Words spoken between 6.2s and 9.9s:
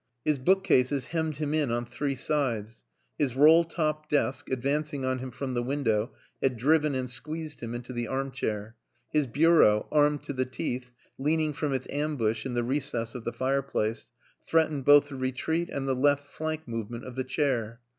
had driven and squeezed him into the arm chair. His bureau,